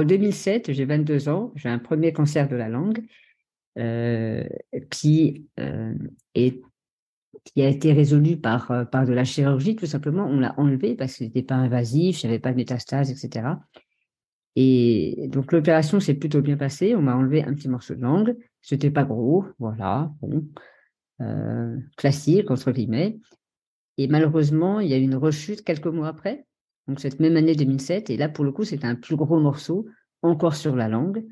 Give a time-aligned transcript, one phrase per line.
[0.00, 3.04] en 2007, j'ai 22 ans, j'ai un premier cancer de la langue
[3.78, 4.44] euh,
[4.90, 5.94] qui, euh,
[6.34, 6.60] est,
[7.44, 10.26] qui a été résolu par, euh, par de la chirurgie, tout simplement.
[10.26, 13.48] On l'a enlevé parce que n'était pas invasif, il n'y avait pas de métastase, etc.
[14.56, 16.94] Et donc l'opération s'est plutôt bien passée.
[16.96, 18.36] On m'a enlevé un petit morceau de langue.
[18.62, 20.48] C'était pas gros, voilà, bon,
[21.96, 23.18] classique entre guillemets.
[23.98, 26.46] Et malheureusement, il y a eu une rechute quelques mois après,
[26.90, 28.10] donc cette même année 2007.
[28.10, 29.86] Et là, pour le coup, c'était un plus gros morceau,
[30.22, 31.24] encore sur la langue,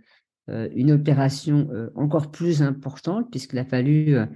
[0.49, 4.27] euh, une opération euh, encore plus importante puisqu'il a fallu euh,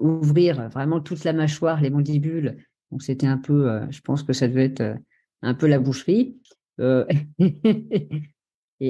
[0.00, 2.56] ouvrir vraiment toute la mâchoire, les mandibules.
[2.90, 4.96] Donc c'était un peu, je pense que ça devait être
[5.42, 6.36] un peu la boucherie.
[6.80, 7.06] et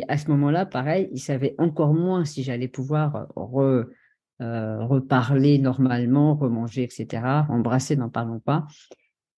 [0.08, 3.28] à ce moment-là, pareil, il savait encore moins si j'allais pouvoir
[4.38, 7.44] reparler normalement, remanger, etc.
[7.50, 8.66] Embrasser, n'en parlons pas.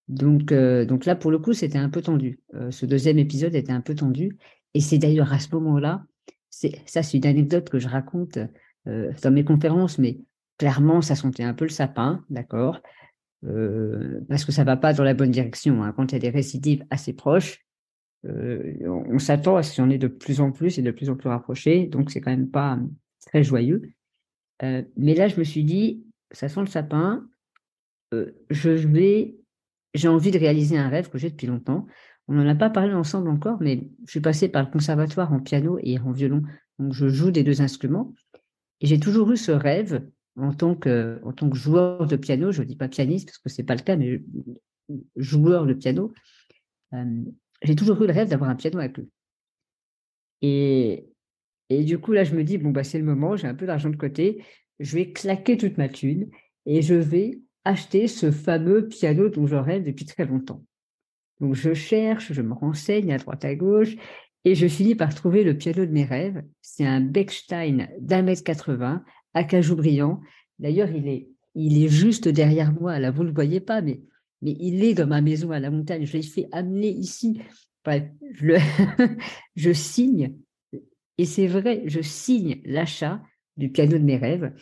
[0.09, 2.41] Donc, donc là, pour le coup, c'était un peu tendu.
[2.71, 4.37] ce deuxième épisode était un peu tendu.
[4.75, 6.05] Et c'est d'ailleurs à ce moment-là,
[6.51, 8.39] ça, c'est une anecdote que je raconte
[8.85, 10.19] dans mes conférences, mais
[10.59, 12.81] clairement, ça sentait un peu le sapin, d'accord?
[14.29, 15.83] Parce que ça va pas dans la bonne direction.
[15.83, 15.93] Hein.
[15.97, 17.65] Quand il y a des récidives assez proches,
[18.25, 21.17] euh, on, s'attend à ce en ait de plus en plus et de plus en
[21.17, 22.79] plus rapprochés, donc c'est quand même pas
[23.27, 23.83] très joyeux.
[24.63, 27.27] Euh, mais là, je me suis dit, ça sent le sapin,
[28.15, 29.35] euh, je vais,
[29.95, 31.87] j'ai envie de réaliser un rêve que j'ai depuis longtemps.
[32.29, 35.41] On n'en a pas parlé ensemble encore, mais je suis passée par le conservatoire en
[35.41, 36.43] piano et en violon,
[36.79, 38.15] donc je joue des deux instruments.
[38.81, 42.53] Et j'ai toujours eu ce rêve en tant que, en tant que joueur de piano,
[42.53, 44.23] je ne dis pas pianiste parce que c'est pas le cas, mais
[45.17, 46.13] joueur de piano
[47.63, 49.09] j'ai toujours eu le rêve d'avoir un piano avec lui.
[50.43, 51.09] Et,
[51.71, 53.67] et du coup, là, je me dis, bon, bah, c'est le moment, j'ai un peu
[53.67, 54.45] d'argent de côté,
[54.81, 56.29] je vais claquer toute ma thune
[56.67, 60.65] et je vais acheter ce fameux piano dont je rêve depuis très longtemps.
[61.41, 63.97] Donc, je cherche, je me renseigne à droite à gauche
[64.45, 66.43] et je finis par trouver le piano de mes rêves.
[66.61, 70.21] C'est un Bechstein d'un mètre 80 à cajou brillant.
[70.59, 72.99] D'ailleurs, il est, il est juste derrière moi.
[72.99, 74.01] Là, vous ne le voyez pas, mais
[74.43, 76.05] mais il est dans ma maison à la montagne.
[76.05, 77.41] Je l'ai fait amener ici.
[77.87, 78.59] je,
[79.57, 80.35] je signe,
[81.17, 83.23] et c'est vrai, je signe l'achat
[83.57, 84.53] du piano de mes rêves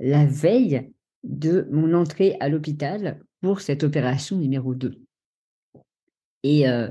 [0.00, 0.90] la veille
[1.24, 5.00] de mon entrée à l'hôpital pour cette opération numéro 2.
[6.42, 6.88] Et euh,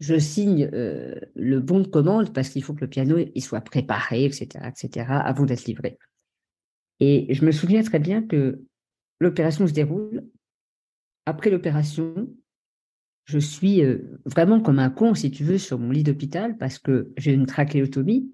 [0.00, 3.60] je signe euh, le bon de commande parce qu'il faut que le piano il soit
[3.60, 5.98] préparé, etc., etc., avant d'être livré.
[6.98, 8.62] Et je me souviens très bien que
[9.20, 10.26] l'opération se déroule
[11.26, 12.28] après l'opération,
[13.24, 16.78] je suis euh, vraiment comme un con, si tu veux, sur mon lit d'hôpital parce
[16.78, 18.32] que j'ai une trachéotomie.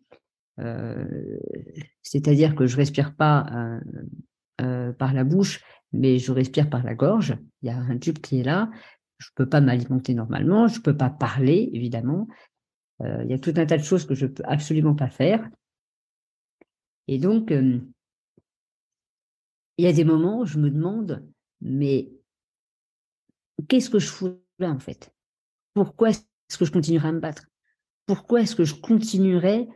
[2.03, 3.79] C'est-à-dire que je respire pas
[4.87, 7.37] euh, par la bouche, mais je respire par la gorge.
[7.63, 8.71] Il y a un tube qui est là.
[9.19, 10.69] Je peux pas m'alimenter normalement.
[10.69, 12.27] Je peux pas parler, évidemment.
[13.01, 15.49] il y a tout un tas de choses que je peux absolument pas faire.
[17.09, 17.85] Et donc, il
[19.85, 21.27] y a des moments où je me demande,
[21.61, 22.11] mais
[23.69, 25.13] qu'est-ce que je fous là en fait?
[25.75, 27.47] Pourquoi est-ce que je continuerai à me battre?
[28.07, 29.69] Pourquoi est-ce que je continuerai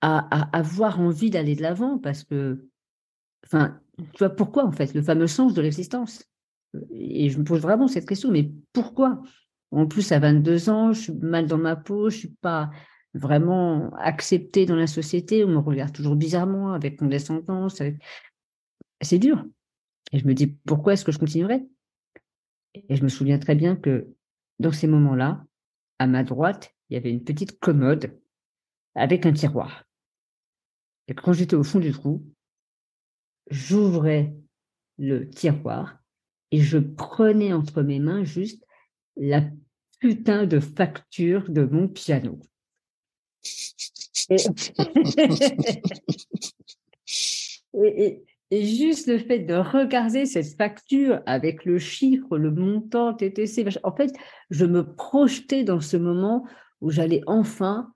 [0.00, 1.98] à, avoir envie d'aller de l'avant?
[1.98, 2.68] Parce que,
[3.50, 6.24] enfin, tu vois, pourquoi en fait Le fameux sens de l'existence.
[6.92, 9.22] Et je me pose vraiment cette question, mais pourquoi?
[9.72, 12.70] En plus, à 22 ans, je suis mal dans ma peau, je suis pas
[13.14, 17.82] vraiment acceptée dans la société, on me regarde toujours bizarrement, avec condescendance.
[19.00, 19.44] C'est dur.
[20.12, 21.66] Et je me dis, pourquoi est-ce que je continuerai
[22.74, 24.08] et je me souviens très bien que
[24.58, 25.44] dans ces moments-là,
[25.98, 28.18] à ma droite, il y avait une petite commode
[28.94, 29.84] avec un tiroir.
[31.08, 32.24] Et quand j'étais au fond du trou,
[33.50, 34.32] j'ouvrais
[34.98, 35.98] le tiroir
[36.50, 38.64] et je prenais entre mes mains juste
[39.16, 39.42] la
[39.98, 42.38] putain de facture de mon piano.
[47.74, 48.22] et,
[48.52, 54.12] juste le fait de regarder cette facture avec le chiffre, le montant, TTC, en fait,
[54.50, 56.46] je me projetais dans ce moment
[56.80, 57.92] où j'allais enfin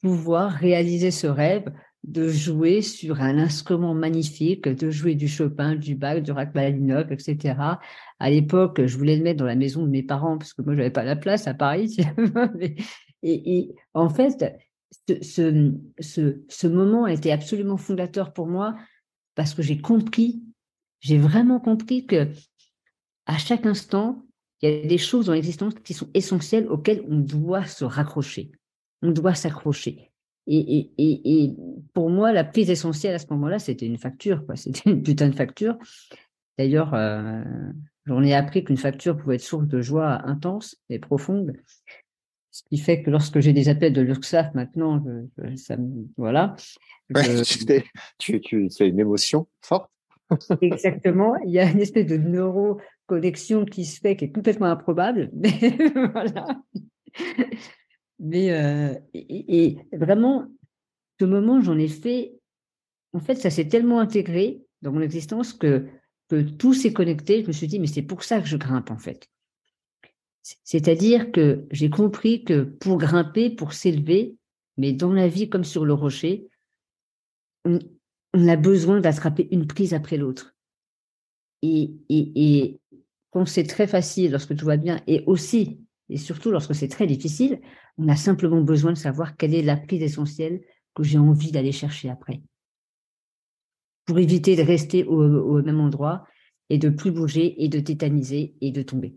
[0.00, 1.70] pouvoir réaliser ce rêve
[2.04, 7.78] de jouer sur un instrument magnifique, de jouer du Chopin, du Bach, du Rachmaninoff, etc.
[8.18, 10.74] À l'époque, je voulais le mettre dans la maison de mes parents parce que moi,
[10.74, 11.96] j'avais pas la place à Paris.
[13.22, 14.44] et, en fait,
[15.08, 18.74] ce, ce, ce, ce moment a été absolument fondateur pour moi
[19.34, 20.42] parce que j'ai compris,
[21.00, 22.28] j'ai vraiment compris que
[23.26, 24.24] à chaque instant,
[24.62, 28.50] il y a des choses dans l'existence qui sont essentielles auxquelles on doit se raccrocher.
[29.02, 30.10] On doit s'accrocher.
[30.50, 31.56] Et, et,
[31.92, 34.42] pour moi, la plus essentielle à ce moment-là, c'était une facture.
[34.54, 35.76] C'était une putain de facture.
[36.56, 37.42] D'ailleurs, euh,
[38.06, 41.52] j'en ai appris qu'une facture pouvait être source de joie intense et profonde.
[42.50, 45.04] Ce qui fait que lorsque j'ai des appels de l'URSSAF maintenant,
[45.56, 45.76] ça
[46.16, 46.56] voilà.
[48.18, 49.90] tu, tu, as une émotion forte.
[50.60, 51.36] Exactement.
[51.44, 55.30] Il y a une espèce de neuroconnexion qui se fait, qui est complètement improbable.
[55.34, 55.76] Mais
[56.12, 56.46] voilà.
[58.18, 60.48] Mais euh, et, vraiment,
[61.20, 62.34] ce moment, j'en ai fait.
[63.12, 65.86] En fait, ça s'est tellement intégré dans mon existence que,
[66.28, 67.42] que tout s'est connecté.
[67.42, 69.28] Je me suis dit, mais c'est pour ça que je grimpe, en fait.
[70.64, 74.36] C'est-à-dire que j'ai compris que pour grimper, pour s'élever,
[74.76, 76.48] mais dans la vie comme sur le rocher,
[77.64, 77.78] on,
[78.34, 80.54] a besoin d'attraper une prise après l'autre.
[81.62, 82.80] Et, et, et
[83.30, 87.06] quand c'est très facile, lorsque tout va bien, et aussi, et surtout lorsque c'est très
[87.06, 87.60] difficile,
[87.98, 90.62] on a simplement besoin de savoir quelle est la prise essentielle
[90.94, 92.40] que j'ai envie d'aller chercher après.
[94.06, 96.24] Pour éviter de rester au, même endroit
[96.70, 99.14] et de plus bouger et de tétaniser et de tomber.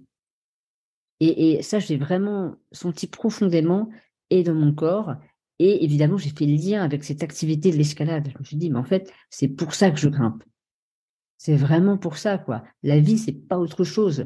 [1.21, 3.89] Et, ça, j'ai vraiment senti profondément
[4.31, 5.13] et dans mon corps.
[5.59, 8.29] Et évidemment, j'ai fait le lien avec cette activité de l'escalade.
[8.33, 10.43] Je me suis dit, mais en fait, c'est pour ça que je grimpe.
[11.37, 12.63] C'est vraiment pour ça, quoi.
[12.81, 14.25] La vie, c'est pas autre chose.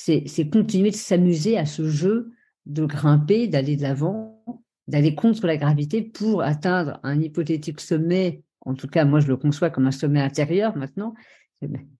[0.00, 2.32] C'est continuer de s'amuser à ce jeu
[2.66, 4.44] de grimper, d'aller de l'avant,
[4.86, 8.42] d'aller contre la gravité pour atteindre un hypothétique sommet.
[8.60, 11.14] En tout cas, moi, je le conçois comme un sommet intérieur maintenant.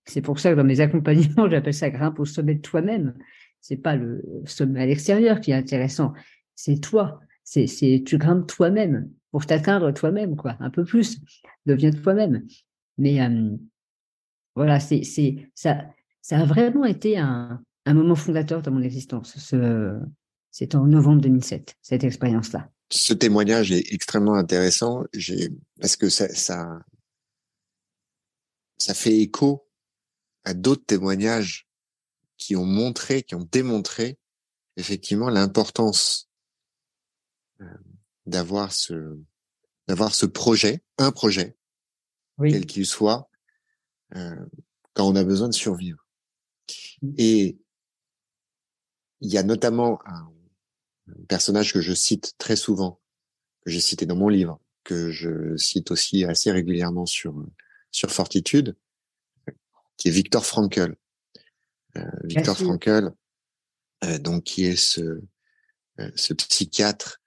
[0.05, 3.15] C'est pour ça que dans mes accompagnements, j'appelle ça grimpe au sommet de toi-même
[3.61, 6.13] c'est pas le sommet à l'extérieur qui est intéressant,
[6.55, 7.21] c'est toi.
[7.45, 7.67] C'est,
[8.05, 11.21] tu grimpes toi-même pour t'atteindre toi-même, quoi, un peu plus.
[11.65, 12.47] Deviens toi-même.
[12.99, 13.57] Mais euh,
[14.55, 15.03] voilà, c'est,
[15.55, 15.85] ça,
[16.21, 19.39] ça a vraiment été un, un moment fondateur dans mon existence.
[19.39, 19.99] Ce,
[20.51, 22.71] c'est en novembre 2007, cette expérience-là.
[22.91, 26.81] Ce témoignage est extrêmement intéressant, j'ai, parce que ça, ça,
[28.79, 29.69] ça fait écho
[30.45, 31.69] à d'autres témoignages
[32.39, 34.19] qui ont montré, qui ont démontré
[34.77, 36.31] effectivement l'importance
[37.61, 37.67] euh,
[38.27, 39.19] d'avoir ce
[39.89, 41.57] d'avoir ce projet, un projet,
[42.39, 43.31] quel qu'il soit,
[44.15, 44.47] euh,
[44.93, 46.07] quand on a besoin de survivre.
[47.01, 47.15] Mmh.
[47.17, 47.59] Et
[49.21, 50.33] il y a notamment un,
[51.27, 53.01] personnage que je cite très souvent,
[53.65, 57.35] que j'ai cité dans mon livre, que je cite aussi assez régulièrement sur
[57.91, 58.77] sur Fortitude,
[59.97, 60.95] qui est Victor Frankl.
[61.97, 63.11] Euh, Victor Frankl,
[64.05, 65.21] euh, donc qui est ce,
[66.01, 67.21] euh, ce psychiatre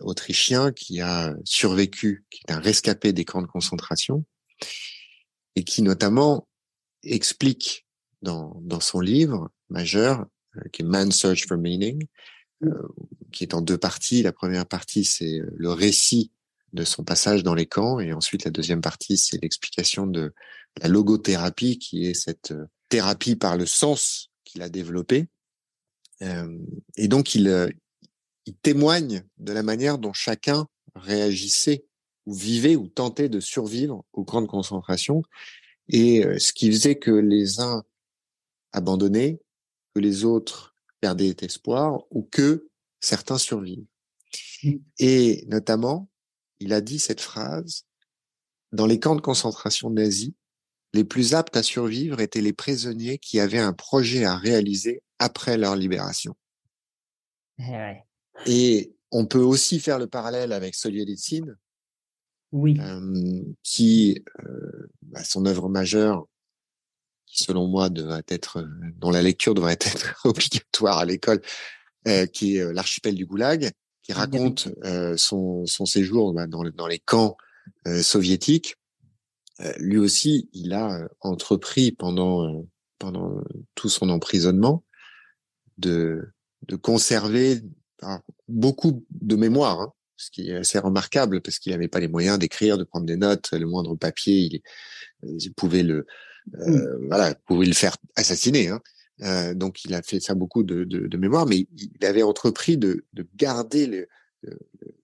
[0.00, 4.24] autrichien qui a survécu, qui est un rescapé des camps de concentration,
[5.54, 6.48] et qui notamment
[7.04, 7.86] explique
[8.20, 10.26] dans, dans son livre majeur,
[10.72, 12.06] qui est Man's Search for Meaning,
[12.60, 12.70] mmh.
[13.32, 14.22] qui est en deux parties.
[14.22, 16.30] La première partie, c'est le récit
[16.72, 20.34] de son passage dans les camps, et ensuite la deuxième partie, c'est l'explication de
[20.80, 22.52] la logothérapie, qui est cette
[22.88, 25.28] thérapie par le sens qu'il a développé.
[26.22, 26.58] Euh,
[26.96, 27.68] et donc, il, euh,
[28.46, 31.84] il témoigne de la manière dont chacun réagissait
[32.26, 35.22] ou vivait ou tentait de survivre aux grandes concentrations
[35.88, 37.84] et euh, ce qui faisait que les uns
[38.72, 39.40] abandonnaient,
[39.98, 42.68] que les autres perdaient espoir ou que
[43.00, 43.86] certains survivent.
[44.62, 44.74] Mmh.
[44.98, 46.08] Et notamment,
[46.60, 47.84] il a dit cette phrase,
[48.70, 50.32] dans les camps de concentration nazis,
[50.94, 55.58] les plus aptes à survivre étaient les prisonniers qui avaient un projet à réaliser après
[55.58, 56.34] leur libération.
[57.58, 57.96] Eh
[58.46, 61.56] Et on peut aussi faire le parallèle avec Solzhenitsyn,
[62.52, 62.78] oui.
[62.80, 66.28] Euh, qui, euh, bah, son œuvre majeure,
[67.38, 68.66] qui selon moi devrait être,
[68.96, 71.40] dont la lecture devrait être obligatoire à l'école,
[72.06, 73.70] euh, qui est l'archipel du Goulag,
[74.02, 74.68] qui raconte
[75.16, 77.36] son, son séjour bah, dans, dans les camps
[78.00, 78.78] soviétiques.
[79.60, 82.62] Euh, lui aussi, il a euh, entrepris pendant euh,
[82.98, 83.42] pendant
[83.74, 84.84] tout son emprisonnement
[85.78, 86.22] de
[86.66, 87.62] de conserver
[88.48, 92.38] beaucoup de mémoire, hein, ce qui est assez remarquable parce qu'il n'avait pas les moyens
[92.38, 94.62] d'écrire, de prendre des notes, le moindre papier,
[95.22, 96.06] il, pouvait le
[96.54, 98.68] euh, voilà, pouvait le faire assassiner.
[98.68, 98.80] Hein.
[99.22, 102.76] Euh, donc il a fait ça beaucoup de, de, de mémoire, mais il avait entrepris
[102.76, 104.08] de, de garder le,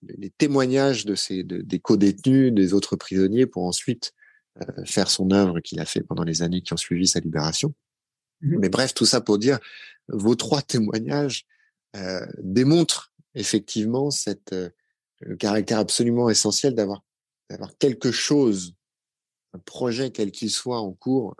[0.01, 4.13] les témoignages de ces de, des co-détenus, des autres prisonniers, pour ensuite
[4.61, 7.73] euh, faire son œuvre qu'il a fait pendant les années qui ont suivi sa libération.
[8.41, 9.59] Mmh Mais bref, tout ça pour dire,
[10.07, 11.45] vos trois témoignages
[11.95, 14.69] euh, démontrent effectivement cette euh,
[15.21, 17.03] le caractère absolument essentiel d'avoir
[17.49, 18.73] d'avoir quelque chose,
[19.59, 21.35] projet quel qu'il soit en cours,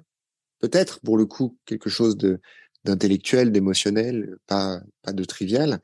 [0.60, 2.39] peut-être pour le coup quelque chose de
[2.84, 5.79] d'intellectuel, d'émotionnel, pas pas de trivial,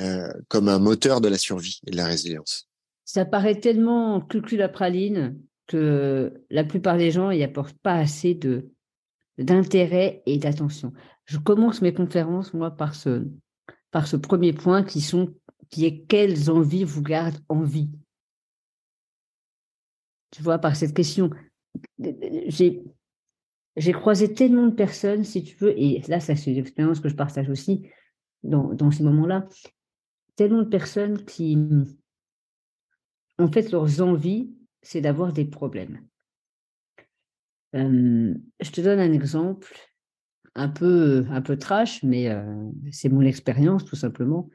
[0.00, 2.68] euh, comme un moteur de la survie et de la résilience.
[3.04, 8.34] Ça paraît tellement cucul la praline que la plupart des gens n'y apportent pas assez
[8.34, 8.70] de
[9.38, 10.92] d'intérêt et d'attention.
[11.24, 13.26] Je commence mes conférences, moi, par ce,
[13.90, 15.34] par ce premier point qui sont
[15.70, 17.90] qui est quelles envies vous gardent en vie?
[20.30, 21.30] Tu vois, par cette question,
[23.76, 27.08] j'ai croisé tellement de personnes, si tu veux, et là, ça c'est une expérience que
[27.08, 27.88] je partage aussi
[28.42, 29.46] dans, dans ces moments-là,
[30.36, 31.58] tellement de personnes qui,
[33.38, 34.52] en fait, leurs envies,
[34.82, 36.04] c'est d'avoir des problèmes.
[37.74, 39.72] Euh, je te donne un exemple
[40.54, 44.50] un peu, un peu trash, mais euh, c'est mon expérience tout simplement.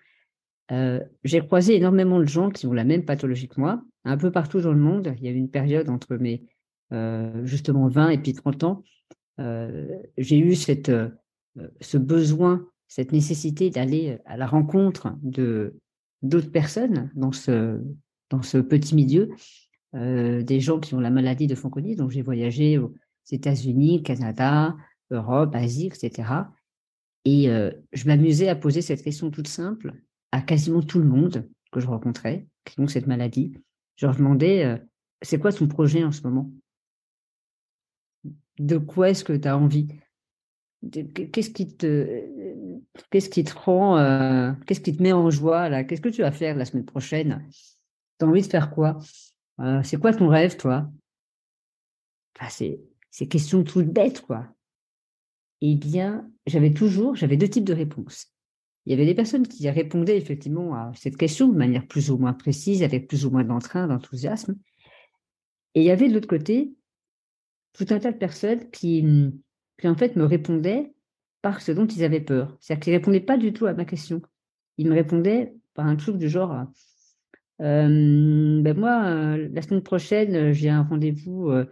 [0.72, 4.32] Euh, j'ai croisé énormément de gens qui ont la même pathologie que moi, un peu
[4.32, 5.14] partout dans le monde.
[5.18, 6.46] Il y a eu une période entre mes
[7.44, 8.84] justement 20 et puis 30 ans.
[10.18, 10.92] j'ai eu cette,
[11.82, 15.76] ce besoin, cette nécessité d'aller à la rencontre de
[16.22, 17.82] d'autres personnes dans ce,
[18.62, 19.30] petit milieu,
[19.94, 21.96] des gens qui ont la maladie de Fanconi.
[21.96, 22.94] Donc j'ai voyagé aux
[23.32, 24.76] États-Unis, Canada,
[25.12, 26.48] Europe, Asie, etc.
[27.26, 29.94] Et euh, je m'amusais à poser cette question toute simple
[30.32, 33.54] à quasiment tout le monde que je rencontrais, qui ont cette maladie.
[33.98, 34.78] Je leur demandais, euh,
[35.22, 36.50] c'est quoi ton projet en ce moment?
[38.60, 39.88] De quoi est-ce que tu as envie
[40.92, 46.32] Qu'est-ce qui te, rend, euh, qu'est-ce qui te met en joie Qu'est-ce que tu vas
[46.32, 47.48] faire la semaine prochaine?
[48.20, 49.00] Tu as envie de faire quoi?
[49.84, 50.90] C'est quoi ton rêve, toi?
[52.36, 54.48] Enfin, c'est, c'est questions toutes bêtes, quoi.
[55.62, 58.28] Eh bien, j'avais toujours, j'avais deux types de réponses.
[58.86, 62.18] Il y avait des personnes qui répondaient effectivement à cette question de manière plus ou
[62.18, 64.56] moins précise, avec plus ou moins d'entrain, d'enthousiasme.
[65.74, 66.74] Et il y avait de l'autre côté
[67.78, 69.06] tout un tas de personnes qui,
[69.80, 70.94] qui en fait me répondaient
[71.42, 72.58] par ce dont ils avaient peur.
[72.60, 74.22] C'est-à-dire qu'ils ne répondaient pas du tout à ma question.
[74.78, 76.66] Ils me répondaient par un truc du genre
[77.62, 81.66] euh, ben moi, euh, la semaine prochaine, j'ai un rendez-vous euh,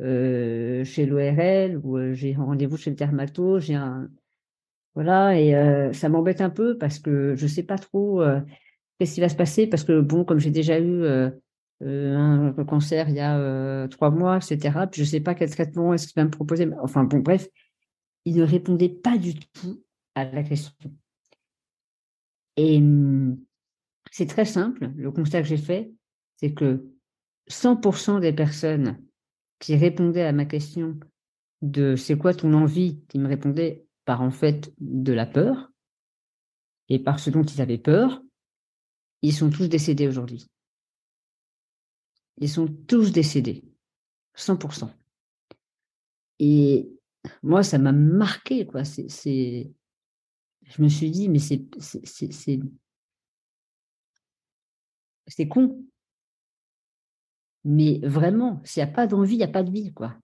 [0.00, 4.10] euh, chez l'ORL ou euh, j'ai rendez-vous chez le dermato, j'ai un
[4.94, 8.22] voilà et euh, ça m'embête un peu parce que je sais pas trop
[8.98, 11.04] qu'est-ce qui va se passer parce que bon comme j'ai déjà eu
[11.84, 16.06] un cancer il y a trois mois etc puis je sais pas quel traitement est-ce
[16.06, 17.48] qu'il va me proposer enfin bon bref
[18.24, 19.82] il ne répondait pas du tout
[20.14, 20.72] à la question.
[22.56, 23.38] Et hum,
[24.10, 24.90] c'est très simple.
[24.96, 25.92] Le constat que j'ai fait
[26.36, 26.84] c'est que
[27.48, 28.98] 100% des personnes
[29.60, 30.98] qui répondait à ma question
[31.62, 35.70] de c'est quoi ton envie, qui me répondait par en fait de la peur
[36.88, 38.20] et par ce dont ils avaient peur,
[39.22, 40.50] ils sont tous décédés aujourd'hui.
[42.38, 43.64] Ils sont tous décédés,
[44.36, 44.90] 100%.
[46.40, 46.90] Et
[47.42, 48.84] moi, ça m'a marqué, quoi.
[48.84, 49.72] C'est,
[50.62, 52.32] je me suis dit, mais c'est, c'est,
[55.26, 55.84] c'est con.
[57.64, 60.16] Mais vraiment, s'il n'y a pas d'envie, il n'y a pas de vie, quoi.